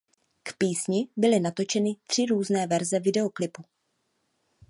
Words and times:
K 0.43 0.53
písni 0.53 1.09
byly 1.17 1.39
natočeny 1.39 1.95
tři 2.07 2.25
různé 2.25 2.67
verze 2.67 2.99
videoklipu. 2.99 3.63